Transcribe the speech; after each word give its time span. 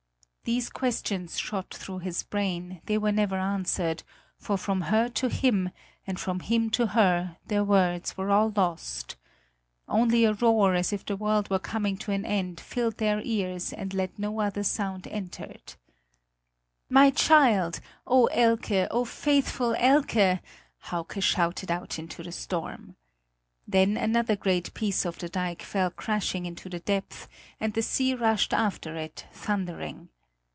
These 0.43 0.71
questions 0.71 1.37
shot 1.39 1.71
through 1.71 1.99
his 1.99 2.23
brain; 2.23 2.81
they 2.85 2.97
were 2.97 3.11
never 3.11 3.37
answered, 3.37 4.01
for 4.39 4.57
from 4.57 4.81
her 4.91 5.07
to 5.07 5.29
him, 5.29 5.69
and 6.07 6.19
from 6.19 6.39
him 6.39 6.71
to 6.71 6.87
her, 6.87 7.37
their 7.45 7.63
words 7.63 8.17
were 8.17 8.31
all 8.31 8.51
lost. 8.53 9.15
Only 9.87 10.25
a 10.25 10.33
roar 10.33 10.73
as 10.73 10.91
if 10.91 11.05
the 11.05 11.15
world 11.15 11.51
were 11.51 11.59
coming 11.59 11.95
to 11.97 12.11
an 12.11 12.25
end 12.25 12.59
filled 12.59 12.97
their 12.97 13.21
ears 13.21 13.71
and 13.71 13.93
let 13.93 14.17
no 14.17 14.39
other 14.41 14.63
sound 14.63 15.05
enter. 15.07 15.53
"My 16.89 17.11
child! 17.11 17.79
Oh, 18.07 18.25
Elke, 18.33 18.87
oh, 18.89 19.05
faithful 19.05 19.75
Elke!" 19.77 20.39
Hauke 20.85 21.21
shouted 21.21 21.69
out 21.69 21.99
into 21.99 22.23
the 22.23 22.31
storm. 22.33 22.95
Then 23.67 23.95
another 23.95 24.35
great 24.35 24.73
piece 24.73 25.05
of 25.05 25.19
the 25.19 25.29
dike 25.29 25.61
fell 25.61 25.91
crashing 25.91 26.47
into 26.47 26.67
the 26.67 26.79
depth, 26.79 27.29
and 27.59 27.73
the 27.75 27.83
sea 27.83 28.15
rushed 28.15 28.55
after 28.55 28.95
it, 28.95 29.27
thundering. 29.31 30.09